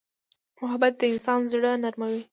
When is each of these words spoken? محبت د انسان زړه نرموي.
محبت 0.61 0.93
د 0.99 1.01
انسان 1.13 1.39
زړه 1.51 1.71
نرموي. 1.83 2.21